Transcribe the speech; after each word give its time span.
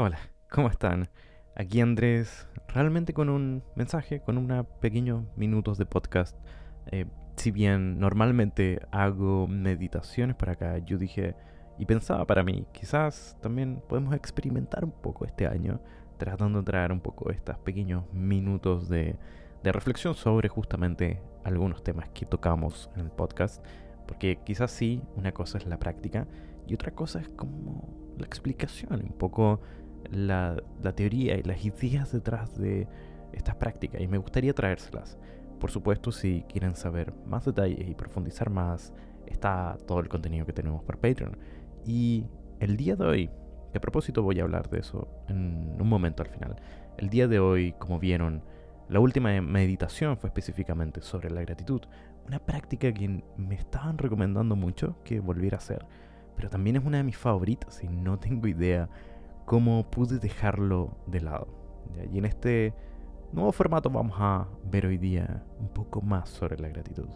Hola, 0.00 0.20
¿cómo 0.48 0.68
están? 0.68 1.08
Aquí 1.56 1.80
Andrés, 1.80 2.46
realmente 2.68 3.12
con 3.12 3.28
un 3.28 3.64
mensaje, 3.74 4.20
con 4.20 4.38
unos 4.38 4.64
pequeños 4.80 5.24
minutos 5.34 5.76
de 5.76 5.86
podcast. 5.86 6.36
Eh, 6.92 7.06
si 7.34 7.50
bien 7.50 7.98
normalmente 7.98 8.80
hago 8.92 9.48
meditaciones 9.48 10.36
para 10.36 10.52
acá, 10.52 10.78
yo 10.78 10.98
dije 10.98 11.34
y 11.80 11.84
pensaba 11.84 12.24
para 12.28 12.44
mí, 12.44 12.64
quizás 12.70 13.36
también 13.42 13.82
podemos 13.88 14.14
experimentar 14.14 14.84
un 14.84 14.92
poco 14.92 15.24
este 15.24 15.48
año, 15.48 15.80
tratando 16.16 16.60
de 16.60 16.66
traer 16.66 16.92
un 16.92 17.00
poco 17.00 17.32
estos 17.32 17.58
pequeños 17.58 18.04
minutos 18.12 18.88
de, 18.88 19.16
de 19.64 19.72
reflexión 19.72 20.14
sobre 20.14 20.48
justamente 20.48 21.20
algunos 21.42 21.82
temas 21.82 22.08
que 22.10 22.24
tocamos 22.24 22.88
en 22.94 23.00
el 23.00 23.10
podcast. 23.10 23.66
Porque 24.06 24.38
quizás 24.44 24.70
sí, 24.70 25.02
una 25.16 25.32
cosa 25.32 25.58
es 25.58 25.66
la 25.66 25.80
práctica 25.80 26.28
y 26.68 26.74
otra 26.74 26.92
cosa 26.92 27.18
es 27.18 27.28
como 27.30 27.98
la 28.16 28.26
explicación, 28.26 29.02
un 29.02 29.18
poco 29.18 29.60
la, 30.10 30.56
teoría 30.94 31.36
y 31.36 31.42
las 31.42 31.64
ideas 31.64 32.12
detrás 32.12 32.56
de 32.58 32.88
estas 33.32 33.56
prácticas 33.56 34.00
y 34.00 34.08
me 34.08 34.18
gustaría 34.18 34.54
traérselas. 34.54 35.18
Por 35.60 35.70
supuesto, 35.70 36.12
si 36.12 36.44
quieren 36.48 36.76
saber 36.76 37.12
más 37.26 37.44
detalles 37.44 37.88
y 37.88 37.94
profundizar 37.94 38.50
más, 38.50 38.92
está 39.26 39.76
todo 39.86 40.00
el 40.00 40.08
contenido 40.08 40.46
que 40.46 40.52
tenemos 40.52 40.82
por 40.84 40.98
Patreon. 40.98 41.36
Y 41.84 42.26
el 42.60 42.76
día 42.76 42.96
de 42.96 43.04
hoy, 43.04 43.30
de 43.72 43.80
propósito 43.80 44.22
voy 44.22 44.40
a 44.40 44.44
hablar 44.44 44.70
de 44.70 44.78
eso 44.78 45.08
en 45.28 45.76
un 45.78 45.88
momento 45.88 46.22
al 46.22 46.28
final. 46.28 46.56
El 46.96 47.10
día 47.10 47.28
de 47.28 47.38
hoy, 47.38 47.72
como 47.78 47.98
vieron, 47.98 48.42
la 48.88 49.00
última 49.00 49.40
meditación 49.40 50.16
fue 50.16 50.28
específicamente 50.28 51.02
sobre 51.02 51.30
la 51.30 51.42
gratitud, 51.42 51.82
una 52.26 52.38
práctica 52.38 52.92
que 52.92 53.22
me 53.36 53.54
estaban 53.54 53.98
recomendando 53.98 54.56
mucho 54.56 54.96
que 55.04 55.20
volviera 55.20 55.56
a 55.56 55.58
hacer, 55.58 55.84
pero 56.36 56.48
también 56.48 56.76
es 56.76 56.84
una 56.84 56.98
de 56.98 57.04
mis 57.04 57.16
favoritas 57.16 57.82
y 57.82 57.88
no 57.88 58.18
tengo 58.18 58.46
idea 58.46 58.88
cómo 59.48 59.90
pude 59.90 60.18
dejarlo 60.18 60.98
de 61.06 61.22
lado. 61.22 61.48
Y 62.12 62.18
en 62.18 62.26
este 62.26 62.74
nuevo 63.32 63.50
formato 63.50 63.88
vamos 63.88 64.14
a 64.18 64.46
ver 64.70 64.84
hoy 64.84 64.98
día 64.98 65.42
un 65.58 65.68
poco 65.68 66.02
más 66.02 66.28
sobre 66.28 66.58
la 66.58 66.68
gratitud. 66.68 67.08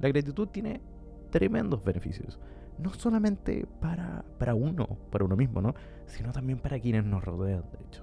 La 0.00 0.08
gratitud 0.08 0.48
tiene 0.48 0.80
tremendos 1.30 1.84
beneficios, 1.84 2.40
no 2.78 2.94
solamente 2.94 3.66
para, 3.82 4.24
para 4.38 4.54
uno, 4.54 4.86
para 5.10 5.26
uno 5.26 5.36
mismo, 5.36 5.60
¿no? 5.60 5.74
sino 6.06 6.32
también 6.32 6.58
para 6.58 6.80
quienes 6.80 7.04
nos 7.04 7.22
rodean, 7.22 7.64
de 7.70 7.84
hecho. 7.84 8.02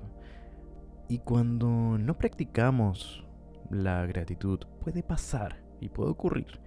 Y 1.07 1.17
cuando 1.19 1.97
no 1.97 2.19
practicamos 2.19 3.25
la 3.71 4.05
gratitud, 4.05 4.59
puede 4.79 5.01
pasar 5.01 5.63
y 5.79 5.89
puede 5.89 6.11
ocurrir 6.11 6.59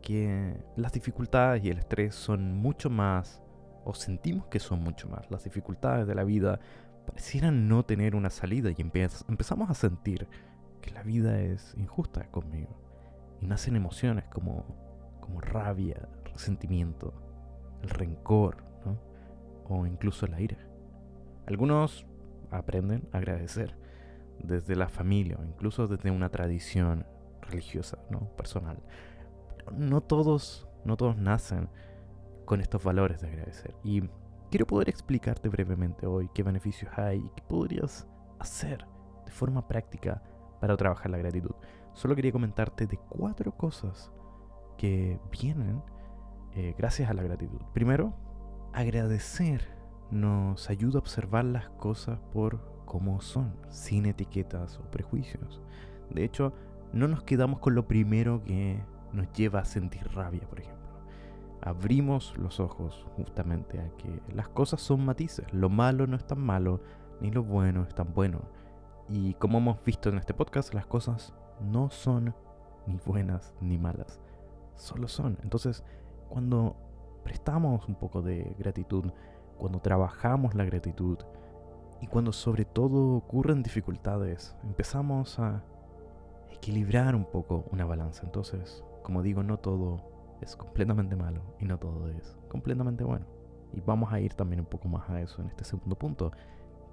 que 0.00 0.56
las 0.76 0.92
dificultades 0.92 1.62
y 1.62 1.68
el 1.68 1.76
estrés 1.76 2.14
son 2.14 2.56
mucho 2.56 2.88
más 2.88 3.41
o 3.84 3.94
sentimos 3.94 4.46
que 4.46 4.60
son 4.60 4.82
mucho 4.82 5.08
más. 5.08 5.30
Las 5.30 5.44
dificultades 5.44 6.06
de 6.06 6.14
la 6.14 6.24
vida 6.24 6.60
parecieran 7.06 7.68
no 7.68 7.84
tener 7.84 8.14
una 8.14 8.30
salida 8.30 8.70
y 8.70 8.76
empezamos 8.78 9.70
a 9.70 9.74
sentir 9.74 10.28
que 10.80 10.90
la 10.90 11.02
vida 11.02 11.40
es 11.40 11.74
injusta 11.76 12.30
conmigo. 12.30 12.78
Y 13.40 13.46
nacen 13.46 13.76
emociones 13.76 14.24
como, 14.28 14.64
como 15.20 15.40
rabia, 15.40 16.08
resentimiento, 16.24 17.12
el 17.82 17.90
rencor, 17.90 18.64
o 19.68 19.86
incluso 19.86 20.26
la 20.26 20.40
ira. 20.40 20.58
Algunos 21.46 22.06
aprenden 22.50 23.08
a 23.12 23.18
agradecer 23.18 23.76
desde 24.38 24.76
la 24.76 24.88
familia 24.88 25.36
o 25.40 25.44
incluso 25.44 25.86
desde 25.86 26.10
una 26.10 26.28
tradición 26.30 27.06
religiosa, 27.40 27.98
¿no? 28.10 28.28
personal. 28.36 28.78
Pero 29.56 29.72
no 29.72 30.00
todos, 30.00 30.68
no 30.84 30.96
todos 30.96 31.16
nacen 31.16 31.68
con 32.44 32.60
estos 32.60 32.82
valores 32.82 33.20
de 33.20 33.28
agradecer. 33.28 33.74
Y 33.82 34.02
quiero 34.50 34.66
poder 34.66 34.88
explicarte 34.88 35.48
brevemente 35.48 36.06
hoy 36.06 36.28
qué 36.34 36.42
beneficios 36.42 36.90
hay 36.96 37.18
y 37.18 37.30
qué 37.30 37.42
podrías 37.48 38.06
hacer 38.38 38.86
de 39.24 39.32
forma 39.32 39.66
práctica 39.66 40.22
para 40.60 40.76
trabajar 40.76 41.10
la 41.10 41.18
gratitud. 41.18 41.54
Solo 41.94 42.14
quería 42.14 42.32
comentarte 42.32 42.86
de 42.86 42.96
cuatro 42.96 43.56
cosas 43.56 44.12
que 44.76 45.18
vienen 45.30 45.82
eh, 46.54 46.74
gracias 46.76 47.10
a 47.10 47.14
la 47.14 47.22
gratitud. 47.22 47.60
Primero, 47.72 48.14
agradecer 48.72 49.62
nos 50.10 50.68
ayuda 50.68 50.98
a 50.98 51.00
observar 51.00 51.44
las 51.46 51.70
cosas 51.70 52.18
por 52.32 52.84
cómo 52.84 53.22
son, 53.22 53.56
sin 53.70 54.04
etiquetas 54.04 54.78
o 54.78 54.90
prejuicios. 54.90 55.62
De 56.10 56.24
hecho, 56.24 56.52
no 56.92 57.08
nos 57.08 57.22
quedamos 57.22 57.60
con 57.60 57.74
lo 57.74 57.88
primero 57.88 58.44
que 58.44 58.84
nos 59.12 59.32
lleva 59.32 59.60
a 59.60 59.64
sentir 59.64 60.06
rabia, 60.12 60.46
por 60.46 60.60
ejemplo 60.60 60.81
abrimos 61.62 62.36
los 62.36 62.60
ojos 62.60 63.06
justamente 63.16 63.80
a 63.80 63.88
que 63.96 64.20
las 64.34 64.48
cosas 64.48 64.80
son 64.80 65.04
matices. 65.04 65.46
Lo 65.52 65.68
malo 65.70 66.06
no 66.06 66.16
es 66.16 66.26
tan 66.26 66.40
malo, 66.40 66.80
ni 67.20 67.30
lo 67.30 67.44
bueno 67.44 67.84
es 67.84 67.94
tan 67.94 68.12
bueno. 68.12 68.40
Y 69.08 69.34
como 69.34 69.58
hemos 69.58 69.82
visto 69.84 70.08
en 70.08 70.18
este 70.18 70.34
podcast, 70.34 70.74
las 70.74 70.86
cosas 70.86 71.32
no 71.60 71.90
son 71.90 72.34
ni 72.86 72.96
buenas 73.06 73.54
ni 73.60 73.78
malas. 73.78 74.20
Solo 74.74 75.06
son. 75.06 75.38
Entonces, 75.42 75.84
cuando 76.28 76.76
prestamos 77.22 77.88
un 77.88 77.94
poco 77.94 78.22
de 78.22 78.54
gratitud, 78.58 79.12
cuando 79.56 79.80
trabajamos 79.80 80.54
la 80.54 80.64
gratitud 80.64 81.18
y 82.00 82.08
cuando 82.08 82.32
sobre 82.32 82.64
todo 82.64 83.14
ocurren 83.14 83.62
dificultades, 83.62 84.56
empezamos 84.64 85.38
a 85.38 85.62
equilibrar 86.50 87.14
un 87.14 87.24
poco 87.24 87.64
una 87.70 87.84
balanza. 87.84 88.22
Entonces, 88.24 88.82
como 89.04 89.22
digo, 89.22 89.44
no 89.44 89.58
todo 89.58 90.11
es 90.42 90.56
completamente 90.56 91.16
malo 91.16 91.42
y 91.60 91.64
no 91.64 91.78
todo 91.78 92.08
es 92.08 92.36
completamente 92.48 93.04
bueno. 93.04 93.26
Y 93.72 93.80
vamos 93.80 94.12
a 94.12 94.20
ir 94.20 94.34
también 94.34 94.60
un 94.60 94.66
poco 94.66 94.88
más 94.88 95.08
a 95.08 95.20
eso 95.20 95.40
en 95.40 95.48
este 95.48 95.64
segundo 95.64 95.96
punto, 95.96 96.32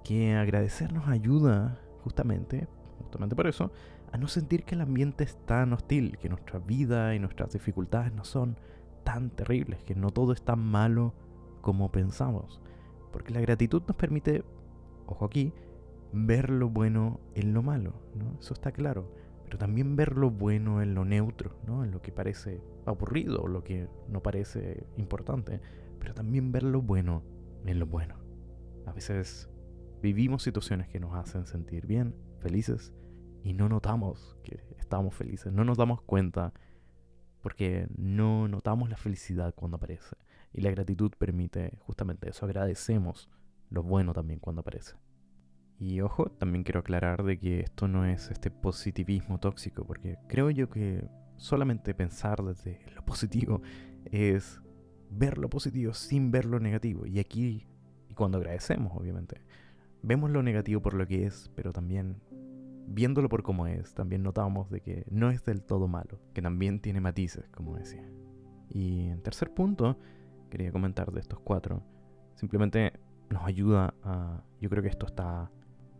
que 0.04 0.34
agradecer 0.34 0.92
nos 0.92 1.08
ayuda 1.08 1.78
justamente, 2.02 2.68
justamente 2.98 3.36
por 3.36 3.46
eso, 3.46 3.70
a 4.12 4.18
no 4.18 4.28
sentir 4.28 4.64
que 4.64 4.74
el 4.74 4.80
ambiente 4.80 5.24
es 5.24 5.36
tan 5.46 5.72
hostil, 5.72 6.16
que 6.18 6.28
nuestra 6.28 6.58
vida 6.58 7.14
y 7.14 7.18
nuestras 7.18 7.52
dificultades 7.52 8.12
no 8.12 8.24
son 8.24 8.56
tan 9.04 9.30
terribles, 9.30 9.84
que 9.84 9.94
no 9.94 10.10
todo 10.10 10.32
es 10.32 10.42
tan 10.42 10.60
malo 10.60 11.14
como 11.60 11.92
pensamos. 11.92 12.60
Porque 13.12 13.34
la 13.34 13.40
gratitud 13.40 13.82
nos 13.86 13.96
permite, 13.96 14.44
ojo 15.06 15.26
aquí, 15.26 15.52
ver 16.12 16.50
lo 16.50 16.70
bueno 16.70 17.20
en 17.34 17.52
lo 17.52 17.62
malo, 17.62 17.92
¿no? 18.14 18.38
Eso 18.40 18.54
está 18.54 18.72
claro 18.72 19.19
pero 19.50 19.58
también 19.58 19.96
ver 19.96 20.16
lo 20.16 20.30
bueno 20.30 20.80
en 20.80 20.94
lo 20.94 21.04
neutro, 21.04 21.56
¿no? 21.66 21.82
en 21.82 21.90
lo 21.90 22.00
que 22.00 22.12
parece 22.12 22.62
aburrido, 22.86 23.48
lo 23.48 23.64
que 23.64 23.88
no 24.06 24.22
parece 24.22 24.86
importante, 24.96 25.60
pero 25.98 26.14
también 26.14 26.52
ver 26.52 26.62
lo 26.62 26.82
bueno 26.82 27.24
en 27.66 27.80
lo 27.80 27.86
bueno. 27.86 28.14
A 28.86 28.92
veces 28.92 29.50
vivimos 30.00 30.44
situaciones 30.44 30.86
que 30.86 31.00
nos 31.00 31.16
hacen 31.16 31.46
sentir 31.46 31.88
bien, 31.88 32.14
felices, 32.38 32.94
y 33.42 33.52
no 33.52 33.68
notamos 33.68 34.36
que 34.44 34.60
estamos 34.78 35.16
felices, 35.16 35.52
no 35.52 35.64
nos 35.64 35.76
damos 35.76 36.00
cuenta 36.00 36.52
porque 37.42 37.88
no 37.96 38.46
notamos 38.46 38.88
la 38.88 38.96
felicidad 38.96 39.52
cuando 39.56 39.78
aparece. 39.78 40.14
Y 40.52 40.60
la 40.60 40.70
gratitud 40.70 41.10
permite 41.18 41.76
justamente 41.80 42.30
eso, 42.30 42.46
agradecemos 42.46 43.28
lo 43.68 43.82
bueno 43.82 44.12
también 44.12 44.38
cuando 44.38 44.60
aparece. 44.60 44.94
Y 45.80 46.02
ojo, 46.02 46.26
también 46.26 46.62
quiero 46.62 46.80
aclarar 46.80 47.22
de 47.24 47.38
que 47.38 47.60
esto 47.60 47.88
no 47.88 48.04
es 48.04 48.30
este 48.30 48.50
positivismo 48.50 49.40
tóxico, 49.40 49.86
porque 49.86 50.18
creo 50.28 50.50
yo 50.50 50.68
que 50.68 51.08
solamente 51.36 51.94
pensar 51.94 52.44
desde 52.44 52.80
lo 52.94 53.02
positivo 53.02 53.62
es 54.04 54.60
ver 55.10 55.38
lo 55.38 55.48
positivo 55.48 55.94
sin 55.94 56.30
ver 56.30 56.44
lo 56.44 56.60
negativo. 56.60 57.06
Y 57.06 57.18
aquí, 57.18 57.66
y 58.10 58.14
cuando 58.14 58.36
agradecemos, 58.36 58.92
obviamente, 58.94 59.40
vemos 60.02 60.30
lo 60.30 60.42
negativo 60.42 60.82
por 60.82 60.92
lo 60.92 61.06
que 61.06 61.24
es, 61.24 61.50
pero 61.54 61.72
también 61.72 62.20
viéndolo 62.86 63.30
por 63.30 63.42
cómo 63.42 63.66
es, 63.66 63.94
también 63.94 64.22
notamos 64.22 64.68
de 64.68 64.82
que 64.82 65.06
no 65.10 65.30
es 65.30 65.42
del 65.44 65.62
todo 65.62 65.88
malo, 65.88 66.20
que 66.34 66.42
también 66.42 66.80
tiene 66.80 67.00
matices, 67.00 67.48
como 67.52 67.76
decía. 67.78 68.06
Y 68.68 69.08
en 69.08 69.22
tercer 69.22 69.54
punto, 69.54 69.98
quería 70.50 70.72
comentar 70.72 71.10
de 71.10 71.20
estos 71.20 71.40
cuatro, 71.40 71.82
simplemente 72.34 72.92
nos 73.30 73.44
ayuda 73.46 73.94
a, 74.02 74.44
yo 74.60 74.68
creo 74.68 74.82
que 74.82 74.90
esto 74.90 75.06
está 75.06 75.50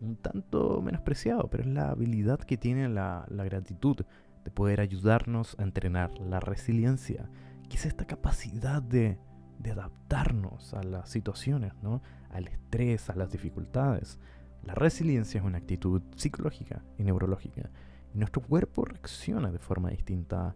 un 0.01 0.15
tanto 0.15 0.81
menospreciado, 0.81 1.47
pero 1.49 1.63
es 1.63 1.69
la 1.69 1.89
habilidad 1.89 2.39
que 2.39 2.57
tiene 2.57 2.89
la, 2.89 3.25
gratitud 3.29 3.97
de 4.43 4.51
poder 4.51 4.81
ayudarnos 4.81 5.55
a 5.59 5.63
entrenar 5.63 6.19
la 6.19 6.39
resiliencia, 6.39 7.29
que 7.69 7.77
es 7.77 7.85
esta 7.85 8.05
capacidad 8.05 8.81
de, 8.81 9.19
de 9.59 9.71
adaptarnos 9.71 10.73
a 10.73 10.83
las 10.83 11.09
situaciones, 11.09 11.73
¿no? 11.81 12.01
al 12.31 12.47
estrés, 12.47 13.09
a 13.09 13.15
las 13.15 13.31
dificultades. 13.31 14.19
La 14.63 14.73
resiliencia 14.73 15.39
es 15.39 15.45
una 15.45 15.59
actitud 15.59 16.01
psicológica 16.15 16.83
y 16.97 17.03
neurológica, 17.03 17.69
y 18.13 18.17
nuestro 18.17 18.41
cuerpo 18.41 18.85
reacciona 18.85 19.51
de 19.51 19.59
forma 19.59 19.91
distinta 19.91 20.55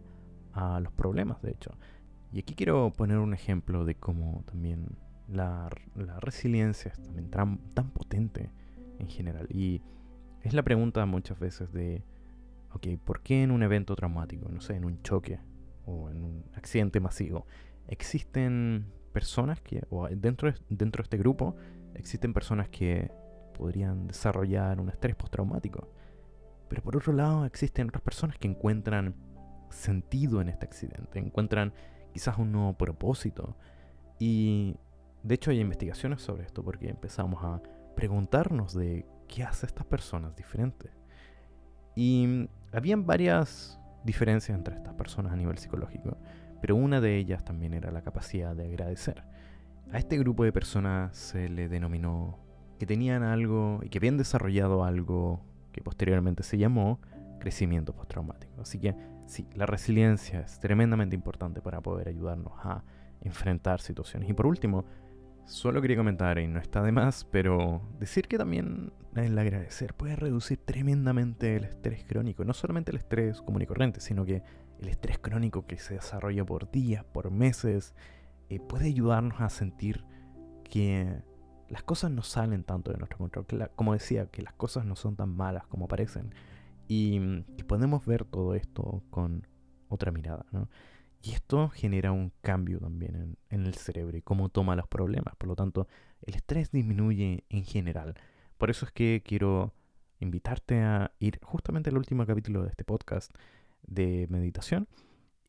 a 0.52 0.80
los 0.80 0.92
problemas, 0.92 1.40
de 1.42 1.52
hecho. 1.52 1.70
Y 2.32 2.40
aquí 2.40 2.54
quiero 2.54 2.92
poner 2.92 3.18
un 3.18 3.32
ejemplo 3.32 3.84
de 3.84 3.94
cómo 3.94 4.42
también 4.46 4.98
la, 5.28 5.70
la 5.94 6.20
resiliencia 6.20 6.92
es 6.92 7.02
también 7.02 7.30
tan, 7.30 7.58
tan 7.74 7.90
potente 7.90 8.50
en 8.98 9.08
general. 9.08 9.46
Y 9.50 9.82
es 10.42 10.54
la 10.54 10.62
pregunta 10.62 11.04
muchas 11.06 11.38
veces 11.38 11.72
de, 11.72 12.04
ok, 12.72 12.86
¿por 13.04 13.22
qué 13.22 13.42
en 13.42 13.50
un 13.50 13.62
evento 13.62 13.96
traumático, 13.96 14.48
no 14.48 14.60
sé, 14.60 14.76
en 14.76 14.84
un 14.84 15.02
choque 15.02 15.40
o 15.84 16.10
en 16.10 16.22
un 16.22 16.44
accidente 16.54 17.00
masivo, 17.00 17.46
existen 17.88 18.86
personas 19.12 19.60
que, 19.60 19.84
o 19.90 20.08
dentro 20.08 20.50
de, 20.50 20.58
dentro 20.68 21.02
de 21.02 21.06
este 21.06 21.16
grupo, 21.16 21.56
existen 21.94 22.34
personas 22.34 22.68
que 22.68 23.10
podrían 23.56 24.06
desarrollar 24.06 24.80
un 24.80 24.90
estrés 24.90 25.16
postraumático. 25.16 25.90
Pero 26.68 26.82
por 26.82 26.96
otro 26.96 27.12
lado, 27.12 27.44
existen 27.44 27.88
otras 27.88 28.02
personas 28.02 28.36
que 28.38 28.48
encuentran 28.48 29.14
sentido 29.70 30.40
en 30.40 30.48
este 30.48 30.66
accidente, 30.66 31.18
encuentran 31.18 31.72
quizás 32.12 32.38
un 32.38 32.52
nuevo 32.52 32.76
propósito. 32.76 33.56
Y 34.18 34.76
de 35.22 35.34
hecho 35.34 35.50
hay 35.50 35.60
investigaciones 35.60 36.22
sobre 36.22 36.44
esto 36.44 36.62
porque 36.62 36.88
empezamos 36.88 37.42
a 37.42 37.62
preguntarnos 37.96 38.74
de 38.74 39.06
qué 39.26 39.42
hace 39.42 39.66
estas 39.66 39.86
personas 39.86 40.36
diferentes. 40.36 40.92
Y 41.96 42.48
habían 42.72 43.06
varias 43.06 43.80
diferencias 44.04 44.56
entre 44.56 44.76
estas 44.76 44.94
personas 44.94 45.32
a 45.32 45.36
nivel 45.36 45.58
psicológico, 45.58 46.16
pero 46.60 46.76
una 46.76 47.00
de 47.00 47.16
ellas 47.16 47.44
también 47.44 47.74
era 47.74 47.90
la 47.90 48.02
capacidad 48.02 48.54
de 48.54 48.66
agradecer. 48.66 49.24
A 49.92 49.98
este 49.98 50.18
grupo 50.18 50.44
de 50.44 50.52
personas 50.52 51.16
se 51.16 51.48
le 51.48 51.68
denominó 51.68 52.38
que 52.78 52.86
tenían 52.86 53.22
algo 53.22 53.80
y 53.82 53.88
que 53.88 53.98
habían 53.98 54.16
desarrollado 54.16 54.84
algo 54.84 55.40
que 55.72 55.80
posteriormente 55.80 56.42
se 56.42 56.58
llamó 56.58 57.00
crecimiento 57.38 57.94
postraumático. 57.94 58.60
Así 58.60 58.78
que 58.78 58.94
sí, 59.26 59.48
la 59.54 59.66
resiliencia 59.66 60.40
es 60.40 60.58
tremendamente 60.60 61.14
importante 61.14 61.60
para 61.60 61.80
poder 61.80 62.08
ayudarnos 62.08 62.52
a 62.62 62.84
enfrentar 63.22 63.80
situaciones. 63.80 64.28
Y 64.28 64.34
por 64.34 64.46
último, 64.46 64.84
solo 65.46 65.80
quería 65.80 65.96
comentar, 65.96 66.38
y 66.38 66.46
no 66.46 66.60
está 66.60 66.82
de 66.82 66.92
más, 66.92 67.24
pero 67.24 67.80
decir 67.98 68.28
que 68.28 68.38
también 68.38 68.92
el 69.14 69.38
agradecer 69.38 69.94
puede 69.94 70.16
reducir 70.16 70.58
tremendamente 70.58 71.56
el 71.56 71.64
estrés 71.64 72.04
crónico. 72.04 72.44
No 72.44 72.52
solamente 72.52 72.90
el 72.90 72.98
estrés 72.98 73.40
común 73.40 73.62
y 73.62 73.66
corriente, 73.66 74.00
sino 74.00 74.24
que 74.24 74.42
el 74.80 74.88
estrés 74.88 75.18
crónico 75.18 75.66
que 75.66 75.78
se 75.78 75.94
desarrolla 75.94 76.44
por 76.44 76.70
días, 76.70 77.04
por 77.04 77.30
meses, 77.30 77.94
eh, 78.50 78.60
puede 78.60 78.86
ayudarnos 78.86 79.40
a 79.40 79.48
sentir 79.48 80.04
que 80.64 81.22
las 81.68 81.82
cosas 81.82 82.10
no 82.10 82.22
salen 82.22 82.62
tanto 82.64 82.92
de 82.92 82.98
nuestro 82.98 83.18
control. 83.18 83.46
como 83.74 83.92
decía, 83.92 84.26
que 84.26 84.42
las 84.42 84.52
cosas 84.54 84.84
no 84.84 84.96
son 84.96 85.16
tan 85.16 85.30
malas 85.34 85.66
como 85.66 85.88
parecen. 85.88 86.34
Y 86.88 87.42
que 87.56 87.64
podemos 87.64 88.04
ver 88.06 88.24
todo 88.24 88.54
esto 88.54 89.02
con 89.10 89.46
otra 89.88 90.12
mirada. 90.12 90.46
Y 91.26 91.32
esto 91.32 91.70
genera 91.70 92.12
un 92.12 92.32
cambio 92.40 92.78
también 92.78 93.36
en, 93.50 93.66
el 93.66 93.74
cerebro 93.74 94.16
y 94.16 94.22
cómo 94.22 94.48
toma 94.48 94.76
los 94.76 94.86
problemas. 94.86 95.34
Por 95.34 95.48
lo 95.48 95.56
tanto, 95.56 95.88
el 96.22 96.36
estrés 96.36 96.70
disminuye 96.70 97.42
en 97.48 97.64
general. 97.64 98.14
Por 98.58 98.70
eso 98.70 98.86
es 98.86 98.92
que 98.92 99.24
quiero 99.26 99.74
invitarte 100.20 100.82
a 100.82 101.10
ir 101.18 101.40
justamente 101.42 101.90
al 101.90 101.98
último 101.98 102.24
capítulo 102.26 102.62
de 102.62 102.68
este 102.68 102.84
podcast 102.84 103.32
de 103.82 104.28
meditación 104.30 104.86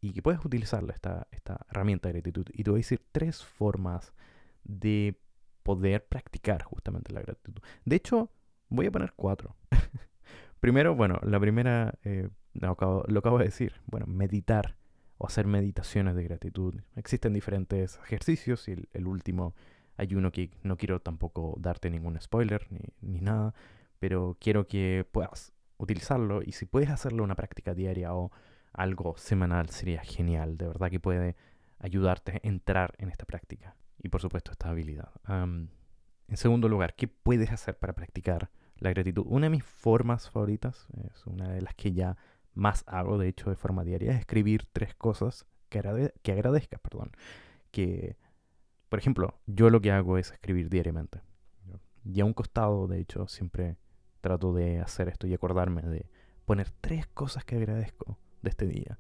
y 0.02 0.14
que 0.14 0.24
puedes 0.24 0.44
utilizarla, 0.44 0.94
esta, 0.94 1.28
esta 1.30 1.68
herramienta 1.70 2.10
de 2.10 2.14
gratitud. 2.14 2.48
Y 2.54 2.64
te 2.64 2.72
voy 2.72 2.80
a 2.80 2.82
decir 2.82 3.06
tres 3.12 3.44
formas 3.44 4.14
de 4.64 5.20
poder 5.62 6.08
practicar 6.08 6.64
justamente 6.64 7.14
la 7.14 7.22
gratitud. 7.22 7.62
De 7.86 7.96
hecho, 7.98 8.32
voy 8.70 8.88
a 8.88 8.92
poner 8.92 9.14
cuatro. 9.16 9.56
Primero, 10.60 10.96
bueno, 10.96 11.20
la 11.22 11.40
primera, 11.40 11.94
eh, 12.04 12.30
lo, 12.54 12.72
acabo, 12.72 13.38
de 13.38 13.46
decir, 13.46 13.74
bueno, 13.86 14.08
meditar 14.08 14.77
o 15.18 15.28
hacer 15.28 15.48
meditaciones 15.48 16.16
de 16.16 16.24
gratitud. 16.24 16.76
Existen 16.96 17.34
diferentes 17.34 18.00
ejercicios 18.04 18.68
y 18.68 18.88
el, 18.94 19.08
último 19.08 19.56
hay 19.98 20.14
uno 20.16 20.32
que 20.32 20.52
no 20.64 20.78
quiero 20.78 21.00
tampoco 21.02 21.56
darte 21.60 21.90
ningún 21.90 22.20
spoiler 22.22 22.68
ni, 22.72 22.80
ni 23.02 23.22
nada, 23.22 23.54
pero 24.00 24.38
quiero 24.40 24.68
que 24.68 25.06
puedas 25.12 25.54
utilizarlo 25.78 26.42
y 26.44 26.52
si 26.52 26.66
puedes 26.66 26.90
hacerlo 26.90 27.24
una 27.24 27.36
práctica 27.36 27.74
diaria 27.74 28.14
o 28.14 28.32
algo 28.74 29.18
semanal 29.18 29.70
sería 29.70 30.02
genial. 30.02 30.58
De 30.58 30.68
verdad 30.68 30.90
que 30.90 31.00
puede 31.00 31.36
ayudarte 31.80 32.34
a 32.34 32.48
entrar 32.48 32.96
en 32.98 33.10
esta 33.10 33.26
práctica. 33.26 33.76
Y 34.00 34.10
por 34.10 34.22
supuesto 34.22 34.52
esta 34.52 34.70
habilidad. 34.70 35.12
en 35.28 36.38
segundo 36.38 36.70
lugar, 36.70 36.96
¿qué 36.96 37.08
puedes 37.08 37.52
hacer 37.52 37.78
para 37.78 37.94
practicar 37.94 38.50
la 38.78 38.92
gratitud? 38.92 39.26
Una 39.28 39.48
de 39.48 39.52
mis 39.52 39.64
formas 39.64 40.30
favoritas, 40.30 40.88
es 41.12 41.26
una 41.26 41.50
de 41.50 41.62
las 41.62 41.74
que 41.74 41.94
ya 41.94 42.18
más 42.58 42.84
hago, 42.88 43.18
de 43.18 43.28
hecho, 43.28 43.50
de 43.50 43.56
forma 43.56 43.84
diaria, 43.84 44.12
es 44.12 44.20
escribir 44.20 44.68
tres 44.72 44.96
cosas 44.96 45.46
que, 45.70 46.12
que 46.22 46.32
agradezcas. 46.32 46.80
Perdón. 46.82 47.12
Que, 47.72 48.18
por 48.90 49.00
ejemplo, 49.00 49.40
yo 49.46 49.70
lo 49.70 49.82
que 49.82 49.92
hago 49.92 50.18
es 50.18 50.32
escribir 50.32 50.70
diariamente. 50.70 51.22
Y 52.04 52.22
a 52.22 52.26
un 52.26 52.34
costado, 52.34 52.88
de 52.88 53.00
hecho, 53.00 53.28
siempre 53.28 53.78
trato 54.22 54.54
de 54.54 54.80
hacer 54.80 55.10
esto 55.10 55.28
y 55.28 55.34
acordarme 55.34 55.82
de 55.82 56.10
poner 56.46 56.72
tres 56.82 57.06
cosas 57.08 57.44
que 57.44 57.58
agradezco 57.58 58.18
de 58.42 58.50
este 58.50 58.66
día. 58.66 58.98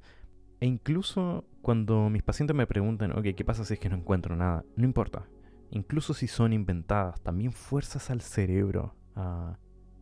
E 0.60 0.66
incluso 0.66 1.46
cuando 1.62 2.10
mis 2.10 2.24
pacientes 2.24 2.56
me 2.56 2.68
preguntan, 2.68 3.18
ok, 3.18 3.28
¿qué 3.36 3.46
pasa 3.46 3.64
si 3.64 3.76
es 3.76 3.80
que 3.80 3.90
no 3.90 3.96
encuentro 3.96 4.36
nada? 4.36 4.66
No 4.76 4.86
importa. 4.86 5.28
Incluso 5.70 6.14
si 6.14 6.28
son 6.28 6.54
inventadas, 6.54 7.22
también 7.22 7.52
fuerzas 7.52 8.10
al 8.10 8.22
cerebro 8.22 8.96
a 9.16 9.58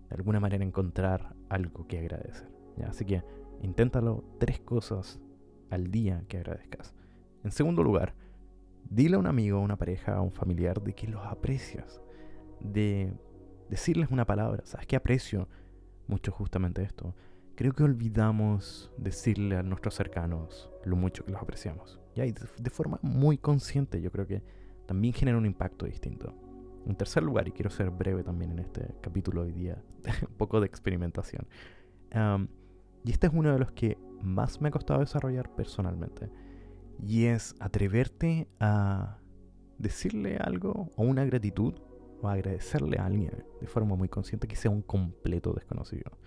de 0.10 0.16
alguna 0.16 0.40
manera 0.40 0.63
encontrar 0.63 1.36
algo 1.50 1.88
que 1.88 2.00
agradecer. 2.00 2.48
Así 2.88 3.06
que 3.06 3.24
inténtalo 3.62 4.24
tres 4.40 4.60
cosas 4.60 5.19
al 5.69 5.92
día 5.92 6.24
que 6.28 6.38
agradezcas. 6.38 6.94
En 7.44 7.52
segundo 7.52 7.84
lugar, 7.84 8.16
dile 8.90 9.16
a 9.16 9.19
un 9.19 9.28
amigo, 9.28 9.57
a 9.57 9.62
una 9.62 9.78
pareja, 9.78 10.16
a 10.16 10.22
un 10.22 10.31
familiar 10.31 10.81
de 10.81 10.94
que 10.94 11.07
los 11.07 11.25
aprecias. 11.25 12.02
De 12.60 13.13
decirles 13.69 14.10
una 14.12 14.25
palabra. 14.25 14.66
¿Sabes 14.66 14.88
qué 14.88 14.96
aprecio 14.96 15.48
mucho 16.07 16.31
justamente 16.31 16.84
esto? 16.84 17.16
Creo 17.56 17.74
que 17.74 17.84
olvidamos 17.84 18.92
decirle 18.98 19.58
a 19.58 19.63
nuestros 19.63 19.96
cercanos 19.96 20.69
lo 20.84 20.96
mucho 20.96 21.24
que 21.24 21.31
los 21.31 21.42
apreciamos. 21.42 22.00
Y 22.16 22.31
de 22.31 22.69
forma 22.69 23.00
muy 23.01 23.38
consciente 23.38 24.01
yo 24.01 24.12
creo 24.12 24.25
que 24.25 24.42
también 24.86 25.13
genera 25.13 25.38
un 25.38 25.46
impacto 25.46 25.86
distinto. 25.86 26.34
En 26.86 26.96
tercer 26.96 27.24
lugar, 27.24 27.48
y 27.48 27.51
quiero 27.51 27.69
ser 27.69 27.90
breve 27.90 28.24
también 28.24 28.51
en 28.51 28.60
este 28.60 28.94
capítulo 29.01 29.42
hoy 29.42 29.51
día, 29.51 29.81
un 30.30 30.36
poco 30.38 30.60
de 30.60 30.68
experimentación. 30.68 31.48
Y 33.06 33.12
este 33.12 33.28
es 33.28 33.34
uno 33.34 33.54
de 33.54 33.60
los 33.60 33.72
que 33.72 33.98
más 34.22 34.60
me 34.62 34.69
ha 34.69 34.72
costado 34.72 35.00
desarrollar 35.00 35.54
personalmente. 35.56 36.30
Y 37.00 37.25
es 37.25 37.56
atreverte 37.60 38.48
a 38.60 39.19
decirle 39.78 40.38
algo 40.38 40.90
o 40.96 41.04
una 41.04 41.24
gratitud 41.24 41.75
o 42.22 42.28
agradecerle 42.28 42.98
a 42.98 43.06
alguien 43.06 43.46
de 43.62 43.68
forma 43.68 43.96
muy 43.96 44.10
consciente 44.10 44.48
que 44.48 44.56
sea 44.56 44.72
un 44.72 44.81
completo 44.81 45.54
desconocido. 45.54 46.18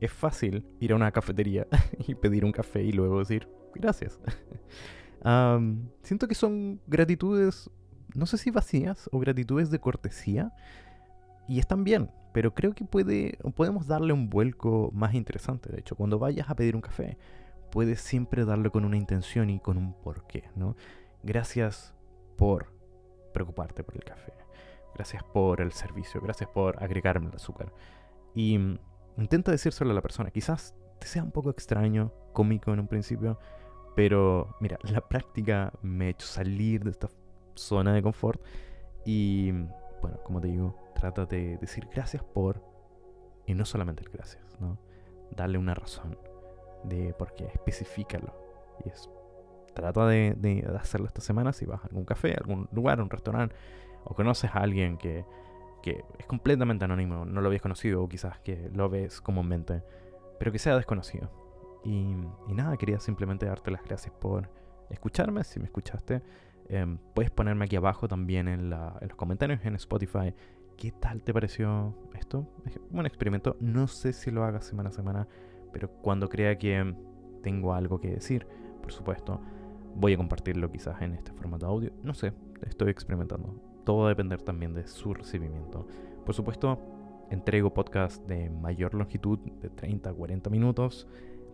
Es 0.00 0.12
fácil 0.12 0.64
ir 0.78 0.92
a 0.92 0.96
una 0.96 1.10
cafetería 1.10 1.66
y 2.06 2.14
pedir 2.14 2.44
un 2.44 2.52
café 2.52 2.84
y 2.84 2.92
luego 2.92 3.18
decir 3.18 3.48
gracias. 3.74 4.20
siento 6.02 6.28
que 6.28 6.34
son 6.36 6.80
gratitudes, 6.86 7.68
no 8.14 8.26
sé 8.26 8.38
si 8.38 8.52
vacías 8.52 9.08
o 9.10 9.18
gratitudes 9.18 9.70
de 9.70 9.80
cortesía. 9.80 10.52
Y 11.48 11.58
están 11.58 11.82
bien, 11.82 12.10
pero 12.32 12.54
creo 12.54 12.74
que 12.74 12.84
puede, 12.84 13.38
podemos 13.54 13.86
darle 13.86 14.12
un 14.12 14.28
vuelco 14.28 14.90
más 14.92 15.14
interesante. 15.14 15.70
De 15.70 15.80
hecho, 15.80 15.96
cuando 15.96 16.18
vayas 16.18 16.50
a 16.50 16.54
pedir 16.54 16.76
un 16.76 16.82
café, 16.82 17.16
puedes 17.70 18.00
siempre 18.00 18.44
darle 18.44 18.70
con 18.70 18.84
una 18.84 18.96
intención 18.96 19.50
y 19.50 19.60
con 19.60 19.76
un 19.76 19.94
porqué, 19.94 20.44
¿no? 20.56 20.76
Gracias 21.22 21.94
por 22.36 22.72
preocuparte 23.32 23.82
por 23.82 23.96
el 23.96 24.04
café. 24.04 24.32
Gracias 24.94 25.22
por 25.22 25.60
el 25.60 25.72
servicio, 25.72 26.20
gracias 26.20 26.50
por 26.50 26.82
agregarme 26.82 27.28
el 27.28 27.36
azúcar. 27.36 27.72
Y 28.34 28.58
mm, 28.58 28.78
intenta 29.18 29.52
decírselo 29.52 29.90
a 29.90 29.94
la 29.94 30.02
persona. 30.02 30.30
Quizás 30.30 30.74
te 30.98 31.06
sea 31.06 31.22
un 31.22 31.30
poco 31.30 31.50
extraño, 31.50 32.12
cómico 32.32 32.72
en 32.72 32.80
un 32.80 32.88
principio, 32.88 33.38
pero 33.94 34.56
mira, 34.60 34.78
la 34.82 35.00
práctica 35.00 35.72
me 35.82 36.06
ha 36.06 36.10
hecho 36.10 36.26
salir 36.26 36.84
de 36.84 36.90
esta 36.90 37.08
zona 37.54 37.92
de 37.92 38.02
confort. 38.02 38.40
Y 39.04 39.50
mm, 39.52 39.68
bueno, 40.00 40.18
como 40.24 40.40
te 40.40 40.48
digo, 40.48 40.76
trata 40.94 41.26
de 41.26 41.58
decir 41.58 41.88
gracias 41.92 42.22
por, 42.22 42.62
y 43.46 43.54
no 43.54 43.64
solamente 43.64 44.02
el 44.02 44.10
gracias, 44.10 44.44
¿no? 44.60 44.78
Darle 45.30 45.58
una 45.58 45.74
razón 45.74 46.18
de 46.84 47.14
por 47.14 47.34
qué, 47.34 47.46
especificalo. 47.46 48.34
Y 48.84 48.88
es, 48.88 49.10
trata 49.74 50.06
de, 50.06 50.34
de 50.36 50.66
hacerlo 50.78 51.06
esta 51.06 51.20
semana 51.20 51.52
si 51.52 51.66
vas 51.66 51.82
a 51.82 51.86
algún 51.86 52.04
café, 52.04 52.34
algún 52.34 52.68
lugar, 52.72 53.00
un 53.00 53.10
restaurante 53.10 53.54
o 54.04 54.14
conoces 54.14 54.50
a 54.54 54.60
alguien 54.60 54.96
que, 54.96 55.24
es 56.18 56.26
completamente 56.26 56.84
anónimo, 56.84 57.24
no 57.24 57.40
lo 57.40 57.46
habías 57.46 57.62
conocido 57.62 58.02
o 58.02 58.08
quizás 58.10 58.38
que 58.40 58.68
lo 58.74 58.90
ves 58.90 59.22
comúnmente, 59.22 59.82
pero 60.38 60.52
que 60.52 60.58
sea 60.58 60.76
desconocido. 60.76 61.30
Y, 61.82 62.14
nada, 62.48 62.76
quería 62.76 63.00
simplemente 63.00 63.46
darte 63.46 63.70
las 63.70 63.82
gracias 63.82 64.12
por 64.20 64.50
escucharme, 64.90 65.44
si 65.44 65.60
me 65.60 65.64
escuchaste. 65.64 66.20
Em, 66.68 66.98
puedes 67.14 67.30
ponerme 67.30 67.64
aquí 67.64 67.76
abajo 67.76 68.08
también 68.08 68.48
en, 68.48 68.70
los 68.70 69.16
comentarios 69.16 69.64
en 69.64 69.74
Spotify 69.76 70.34
qué 70.76 70.92
tal 70.92 71.22
te 71.22 71.32
pareció 71.32 71.94
esto. 72.14 72.46
Es 72.66 72.78
un 72.90 73.06
experimento, 73.06 73.56
no 73.60 73.86
sé 73.88 74.12
si 74.12 74.30
lo 74.30 74.44
hagas 74.44 74.66
semana 74.66 74.90
a 74.90 74.92
semana, 74.92 75.28
pero 75.72 75.88
cuando 75.88 76.28
crea 76.28 76.56
que 76.58 76.94
tengo 77.42 77.74
algo 77.74 78.00
que 78.00 78.10
decir, 78.10 78.46
por 78.80 78.92
supuesto, 78.92 79.40
voy 79.94 80.12
a 80.12 80.16
compartirlo 80.16 80.70
quizás 80.70 81.02
en 81.02 81.14
este 81.14 81.32
formato 81.32 81.66
audio. 81.66 81.90
No 82.02 82.14
sé, 82.14 82.32
estoy 82.62 82.90
experimentando 82.90 83.68
todo 83.88 84.00
va 84.00 84.04
a 84.04 84.08
depender 84.10 84.42
también 84.42 84.74
de 84.74 84.86
su 84.86 85.14
recibimiento. 85.14 85.86
Por 86.26 86.34
supuesto, 86.34 86.78
entrego 87.30 87.72
podcast 87.72 88.22
de 88.26 88.50
mayor 88.50 88.92
longitud, 88.92 89.38
de 89.38 89.70
30 89.70 90.10
a 90.10 90.12
40 90.12 90.50
minutos, 90.50 91.08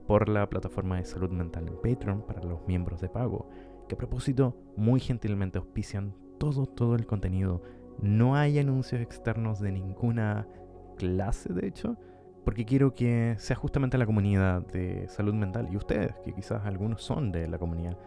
por 0.07 0.29
la 0.29 0.49
plataforma 0.49 0.97
de 0.97 1.05
salud 1.05 1.31
mental 1.31 1.69
en 1.69 1.77
Patreon 1.77 2.23
para 2.23 2.43
los 2.43 2.67
miembros 2.67 3.01
de 3.01 3.09
pago. 3.09 3.49
que 3.89 3.97
a 3.97 3.99
propósito 3.99 4.57
muy 4.77 4.99
gentilmente 4.99 5.59
auspician 5.59 6.15
todo, 6.39 6.65
todo 6.65 6.95
el 6.95 7.07
contenido. 7.07 7.63
No 8.01 8.35
hay 8.35 8.59
anuncios 8.59 9.03
externos 9.03 9.61
de 9.61 9.73
ninguna 9.73 10.49
clase, 10.97 11.53
de 11.53 11.67
hecho, 11.67 11.97
porque 12.45 12.65
quiero 12.65 12.95
que 12.95 13.35
sea 13.39 13.57
justamente 13.57 13.99
la 13.99 14.07
comunidad 14.07 14.67
de 14.67 15.07
salud 15.09 15.35
mental 15.35 15.69
y 15.71 15.77
ustedes, 15.77 16.15
que 16.25 16.33
quizás 16.33 16.65
algunos 16.65 17.03
son 17.03 17.31
de 17.31 17.47
la 17.47 17.59
comunidad, 17.59 17.99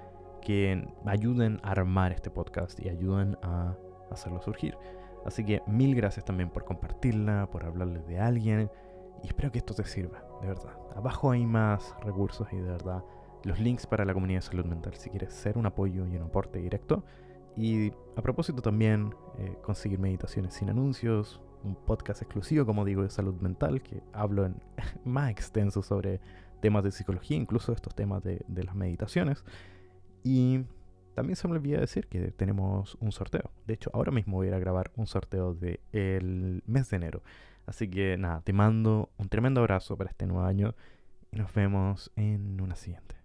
que 0.42 0.88
ayuden 1.06 1.60
a 1.64 1.72
armar 1.72 2.12
este 2.12 2.30
podcast 2.30 2.80
y 2.80 2.90
ayuden 2.90 3.38
a 3.42 3.76
hacerlo 4.12 4.42
surgir. 4.42 4.78
Así 5.26 5.44
que 5.44 5.62
mil 5.68 5.96
gracias 5.96 6.26
también 6.26 6.50
por 6.50 6.64
compartirla, 6.64 7.50
por 7.52 7.66
hablarle 7.66 8.02
de 8.04 8.20
alguien 8.20 8.72
y 9.24 9.28
espero 9.28 9.52
que 9.52 9.60
esto 9.60 9.74
te 9.74 9.84
sirva, 9.84 10.24
de 10.42 10.48
verdad. 10.48 10.78
Abajo 10.96 11.32
hay 11.32 11.46
más 11.46 11.96
recursos 12.02 12.48
y 12.52 12.58
de 12.58 12.64
verdad 12.64 13.04
los 13.44 13.60
links 13.60 13.86
para 13.88 14.06
la 14.06 14.14
comunidad 14.14 14.40
de 14.40 14.48
salud 14.48 14.66
mental 14.66 14.96
si 14.96 15.10
quieres 15.10 15.34
ser 15.34 15.58
un 15.58 15.66
apoyo 15.66 16.06
y 16.06 16.16
un 16.16 16.24
aporte 16.24 16.60
directo. 16.60 17.04
Y 17.56 17.92
a 18.16 18.22
propósito 18.22 18.62
también 18.62 19.16
eh, 19.40 19.58
conseguir 19.64 20.00
meditaciones 20.00 20.54
sin 20.54 20.70
anuncios, 20.70 21.42
un 21.64 21.76
podcast 21.76 22.22
exclusivo, 22.22 22.66
como 22.66 22.86
digo, 22.86 23.04
de 23.04 23.10
salud 23.10 23.36
mental, 23.42 23.82
que 23.82 24.04
hablo 24.14 24.46
en 24.46 24.62
más 25.06 25.32
extenso 25.32 25.82
sobre 25.82 26.20
temas 26.62 26.84
de 26.84 26.92
psicología, 26.92 27.38
incluso 27.38 27.74
estos 27.74 27.96
temas 27.96 28.24
de, 28.24 28.44
de 28.48 28.64
las 28.64 28.76
meditaciones. 28.76 29.44
Y 30.24 30.66
también 31.16 31.36
se 31.36 31.48
me 31.48 31.56
olvidó 31.56 31.80
decir 31.80 32.08
que 32.08 32.32
tenemos 32.32 32.96
un 33.00 33.12
sorteo. 33.12 33.50
De 33.66 33.74
hecho, 33.74 33.90
ahora 33.94 34.12
mismo 34.12 34.38
voy 34.38 34.48
a 34.48 34.50
ir 34.50 34.56
a 34.56 34.60
grabar 34.60 34.92
un 34.96 35.08
sorteo 35.08 35.56
del 35.56 35.80
el 35.92 36.64
mes 36.68 36.90
de 36.92 36.98
enero. 36.98 37.24
Así 37.68 37.90
que 37.90 38.18
nada, 38.18 38.42
te 38.42 38.54
mando 38.54 39.12
un 39.18 39.28
tremendo 39.30 39.60
abrazo 39.60 39.98
para 39.98 40.10
este 40.10 40.26
nuevo 40.26 40.46
año 40.46 40.74
y 41.32 41.38
nos 41.38 41.54
vemos 41.54 42.12
en 42.16 42.62
una 42.62 42.76
siguiente. 42.76 43.17